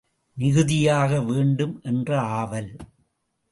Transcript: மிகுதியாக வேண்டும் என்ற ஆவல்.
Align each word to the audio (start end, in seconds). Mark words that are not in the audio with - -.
மிகுதியாக 0.37 1.19
வேண்டும் 1.21 1.79
என்ற 1.83 2.19
ஆவல். 2.19 2.71